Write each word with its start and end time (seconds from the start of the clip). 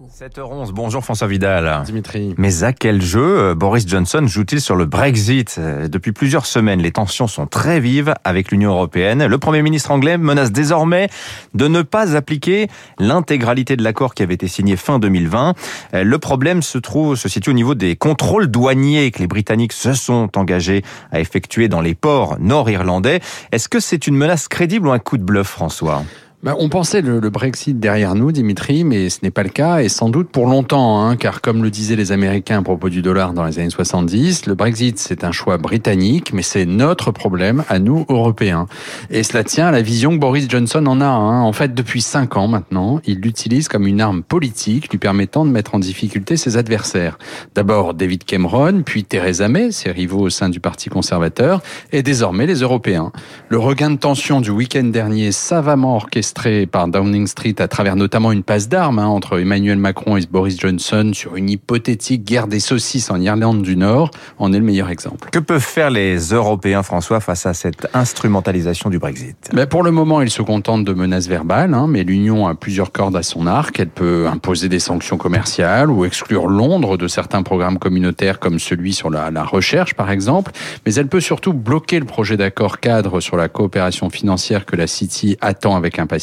Échos. 0.00 0.08
7h11, 0.20 0.72
bonjour 0.72 1.04
François 1.04 1.26
Vidal. 1.26 1.82
Dimitri. 1.84 2.34
Mais 2.38 2.64
à 2.64 2.72
quel 2.72 3.02
jeu 3.02 3.38
euh, 3.38 3.54
Boris 3.54 3.86
Johnson 3.86 4.24
joue-t-il 4.26 4.60
sur 4.60 4.76
le 4.76 4.84
Brexit? 4.84 5.56
Euh, 5.58 5.88
Depuis 5.88 6.12
plusieurs 6.12 6.46
semaines, 6.46 6.80
les 6.80 6.92
tensions 6.92 7.26
sont 7.26 7.46
très 7.46 7.80
vives 7.80 8.14
avec 8.24 8.50
l'Union 8.50 8.70
européenne. 8.70 9.26
Le 9.26 9.38
Premier 9.38 9.62
ministre 9.62 9.90
anglais 9.90 10.18
menace 10.18 10.52
désormais 10.52 11.08
de 11.54 11.68
ne 11.68 11.82
pas 11.82 12.16
appliquer 12.16 12.68
l'intégralité 12.98 13.76
de 13.76 13.82
l'accord 13.82 14.14
qui 14.14 14.22
avait 14.22 14.34
été 14.34 14.48
signé 14.48 14.76
fin 14.76 14.98
2020. 14.98 15.54
Euh, 15.94 16.04
Le 16.04 16.18
problème 16.18 16.62
se 16.62 16.78
trouve, 16.78 17.16
se 17.16 17.28
situe 17.28 17.50
au 17.50 17.54
niveau 17.54 17.74
des 17.74 17.96
contrôles 17.96 18.46
douaniers 18.46 19.10
que 19.10 19.18
les 19.18 19.26
Britanniques 19.26 19.72
se 19.72 19.92
sont 19.92 20.30
engagés 20.36 20.82
à 21.12 21.20
effectuer 21.20 21.68
dans 21.68 21.80
les 21.80 21.94
ports 21.94 22.36
nord-irlandais. 22.38 23.20
Est-ce 23.52 23.68
que 23.68 23.80
c'est 23.80 24.06
une 24.06 24.16
menace 24.16 24.48
crédible 24.48 24.88
ou 24.88 24.92
un 24.92 24.98
coup 24.98 25.18
de 25.18 25.24
bluff, 25.24 25.48
François? 25.48 26.04
Bah, 26.42 26.56
on 26.58 26.70
pensait 26.70 27.02
le, 27.02 27.20
le 27.20 27.28
Brexit 27.28 27.78
derrière 27.78 28.14
nous, 28.14 28.32
Dimitri, 28.32 28.82
mais 28.82 29.10
ce 29.10 29.18
n'est 29.22 29.30
pas 29.30 29.42
le 29.42 29.50
cas, 29.50 29.82
et 29.82 29.90
sans 29.90 30.08
doute 30.08 30.30
pour 30.30 30.46
longtemps, 30.46 31.04
hein, 31.04 31.16
car 31.16 31.42
comme 31.42 31.62
le 31.62 31.68
disaient 31.68 31.96
les 31.96 32.12
Américains 32.12 32.60
à 32.60 32.62
propos 32.62 32.88
du 32.88 33.02
dollar 33.02 33.34
dans 33.34 33.44
les 33.44 33.58
années 33.58 33.68
70, 33.68 34.46
le 34.46 34.54
Brexit 34.54 34.98
c'est 34.98 35.22
un 35.22 35.32
choix 35.32 35.58
britannique, 35.58 36.32
mais 36.32 36.40
c'est 36.40 36.64
notre 36.64 37.10
problème 37.10 37.62
à 37.68 37.78
nous, 37.78 38.06
Européens. 38.08 38.64
Et 39.10 39.22
cela 39.22 39.44
tient 39.44 39.66
à 39.66 39.70
la 39.70 39.82
vision 39.82 40.12
que 40.12 40.16
Boris 40.16 40.48
Johnson 40.48 40.86
en 40.86 41.02
a. 41.02 41.04
Hein. 41.04 41.42
En 41.42 41.52
fait, 41.52 41.74
depuis 41.74 42.00
cinq 42.00 42.38
ans 42.38 42.48
maintenant, 42.48 43.02
il 43.04 43.20
l'utilise 43.20 43.68
comme 43.68 43.86
une 43.86 44.00
arme 44.00 44.22
politique 44.22 44.90
lui 44.90 44.98
permettant 44.98 45.44
de 45.44 45.50
mettre 45.50 45.74
en 45.74 45.78
difficulté 45.78 46.38
ses 46.38 46.56
adversaires. 46.56 47.18
D'abord 47.54 47.92
David 47.92 48.24
Cameron, 48.24 48.80
puis 48.82 49.04
Theresa 49.04 49.48
May, 49.48 49.72
ses 49.72 49.90
rivaux 49.90 50.20
au 50.20 50.30
sein 50.30 50.48
du 50.48 50.58
Parti 50.58 50.88
conservateur, 50.88 51.60
et 51.92 52.02
désormais 52.02 52.46
les 52.46 52.60
Européens. 52.60 53.12
Le 53.50 53.58
regain 53.58 53.90
de 53.90 53.96
tension 53.96 54.40
du 54.40 54.48
week-end 54.48 54.84
dernier, 54.84 55.32
savamment 55.32 55.96
orchestré 55.96 56.29
par 56.70 56.88
Downing 56.88 57.26
Street 57.26 57.54
à 57.58 57.68
travers 57.68 57.96
notamment 57.96 58.32
une 58.32 58.42
passe 58.42 58.68
d'armes 58.68 58.98
hein, 58.98 59.06
entre 59.06 59.40
Emmanuel 59.40 59.78
Macron 59.78 60.16
et 60.16 60.26
Boris 60.30 60.58
Johnson 60.58 61.10
sur 61.14 61.36
une 61.36 61.50
hypothétique 61.50 62.24
guerre 62.24 62.46
des 62.46 62.60
saucisses 62.60 63.10
en 63.10 63.20
Irlande 63.20 63.62
du 63.62 63.76
Nord, 63.76 64.10
en 64.38 64.52
est 64.52 64.58
le 64.58 64.64
meilleur 64.64 64.90
exemple. 64.90 65.30
Que 65.30 65.38
peuvent 65.38 65.60
faire 65.60 65.90
les 65.90 66.16
Européens, 66.18 66.82
François, 66.82 67.20
face 67.20 67.46
à 67.46 67.54
cette 67.54 67.88
instrumentalisation 67.94 68.90
du 68.90 68.98
Brexit? 68.98 69.50
Ben 69.52 69.66
pour 69.66 69.82
le 69.82 69.90
moment, 69.90 70.22
ils 70.22 70.30
se 70.30 70.42
contentent 70.42 70.84
de 70.84 70.92
menaces 70.92 71.28
verbales, 71.28 71.74
hein, 71.74 71.86
mais 71.88 72.04
l'Union 72.04 72.46
a 72.46 72.54
plusieurs 72.54 72.92
cordes 72.92 73.16
à 73.16 73.22
son 73.22 73.46
arc. 73.46 73.80
Elle 73.80 73.88
peut 73.88 74.26
imposer 74.28 74.68
des 74.68 74.80
sanctions 74.80 75.16
commerciales 75.16 75.90
ou 75.90 76.04
exclure 76.04 76.46
Londres 76.46 76.96
de 76.96 77.08
certains 77.08 77.42
programmes 77.42 77.78
communautaires 77.78 78.38
comme 78.38 78.58
celui 78.58 78.92
sur 78.92 79.10
la, 79.10 79.30
la 79.30 79.44
recherche, 79.44 79.94
par 79.94 80.10
exemple. 80.10 80.52
Mais 80.86 80.94
elle 80.94 81.08
peut 81.08 81.20
surtout 81.20 81.52
bloquer 81.52 81.98
le 81.98 82.06
projet 82.06 82.36
d'accord 82.36 82.80
cadre 82.80 83.20
sur 83.20 83.36
la 83.36 83.48
coopération 83.48 84.10
financière 84.10 84.64
que 84.64 84.76
la 84.76 84.86
City 84.86 85.36
attend 85.40 85.76
avec 85.76 85.98
impatience. 85.98 86.19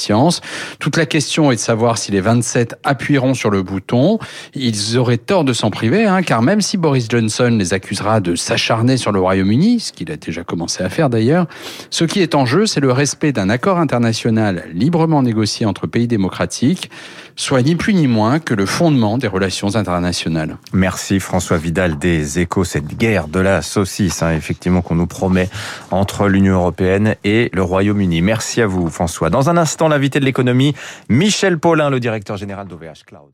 Toute 0.79 0.97
la 0.97 1.05
question 1.05 1.51
est 1.51 1.55
de 1.55 1.59
savoir 1.59 1.97
si 1.97 2.11
les 2.11 2.21
27 2.21 2.75
appuieront 2.83 3.33
sur 3.33 3.49
le 3.49 3.63
bouton. 3.63 4.19
Ils 4.53 4.97
auraient 4.97 5.17
tort 5.17 5.43
de 5.43 5.53
s'en 5.53 5.69
priver, 5.69 6.05
hein, 6.05 6.21
car 6.23 6.41
même 6.41 6.61
si 6.61 6.77
Boris 6.77 7.07
Johnson 7.09 7.55
les 7.57 7.73
accusera 7.73 8.19
de 8.19 8.35
s'acharner 8.35 8.97
sur 8.97 9.11
le 9.11 9.19
Royaume-Uni, 9.19 9.79
ce 9.79 9.91
qu'il 9.91 10.11
a 10.11 10.17
déjà 10.17 10.43
commencé 10.43 10.83
à 10.83 10.89
faire 10.89 11.09
d'ailleurs, 11.09 11.47
ce 11.89 12.05
qui 12.05 12.21
est 12.21 12.35
en 12.35 12.45
jeu, 12.45 12.65
c'est 12.65 12.79
le 12.79 12.91
respect 12.91 13.31
d'un 13.31 13.49
accord 13.49 13.79
international 13.79 14.63
librement 14.73 15.21
négocié 15.21 15.65
entre 15.65 15.87
pays 15.87 16.07
démocratiques, 16.07 16.89
soit 17.35 17.61
ni 17.61 17.75
plus 17.75 17.93
ni 17.93 18.07
moins 18.07 18.39
que 18.39 18.53
le 18.53 18.65
fondement 18.65 19.17
des 19.17 19.27
relations 19.27 19.75
internationales. 19.75 20.57
Merci 20.73 21.19
François 21.19 21.57
Vidal 21.57 21.97
des 21.97 22.39
échos, 22.39 22.63
cette 22.63 22.97
guerre 22.97 23.27
de 23.27 23.39
la 23.39 23.61
saucisse, 23.61 24.23
hein, 24.23 24.33
effectivement, 24.35 24.81
qu'on 24.81 24.95
nous 24.95 25.07
promet 25.07 25.49
entre 25.91 26.27
l'Union 26.27 26.55
européenne 26.55 27.15
et 27.23 27.49
le 27.53 27.61
Royaume-Uni. 27.61 28.21
Merci 28.21 28.61
à 28.61 28.67
vous 28.67 28.89
François. 28.89 29.29
Dans 29.29 29.49
un 29.49 29.57
instant, 29.57 29.86
l'invité 29.87 30.19
de 30.19 30.25
l'économie, 30.25 30.75
Michel 31.09 31.59
Paulin, 31.59 31.89
le 31.89 31.99
directeur 31.99 32.37
général 32.37 32.67
d'OVH 32.67 33.03
Cloud. 33.05 33.31